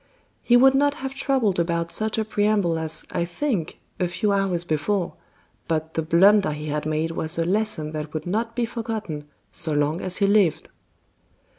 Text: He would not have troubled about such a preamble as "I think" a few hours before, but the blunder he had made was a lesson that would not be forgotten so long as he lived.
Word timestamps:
He 0.41 0.57
would 0.57 0.73
not 0.73 0.95
have 0.95 1.13
troubled 1.13 1.59
about 1.59 1.91
such 1.91 2.17
a 2.17 2.25
preamble 2.25 2.79
as 2.79 3.05
"I 3.11 3.23
think" 3.23 3.77
a 3.99 4.07
few 4.07 4.31
hours 4.31 4.63
before, 4.63 5.13
but 5.67 5.93
the 5.93 6.01
blunder 6.01 6.53
he 6.53 6.69
had 6.69 6.87
made 6.87 7.11
was 7.11 7.37
a 7.37 7.45
lesson 7.45 7.91
that 7.91 8.11
would 8.11 8.25
not 8.25 8.55
be 8.55 8.65
forgotten 8.65 9.25
so 9.51 9.73
long 9.73 10.01
as 10.01 10.17
he 10.17 10.25
lived. 10.25 10.69